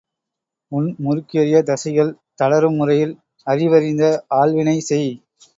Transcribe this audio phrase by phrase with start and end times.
[0.71, 2.11] உன் முறுக்கேறிய தசைகள்
[2.35, 3.13] தளரும் முறையில்
[3.47, 4.03] அறிவறிந்த
[4.35, 5.11] ஆள்வினை செய்!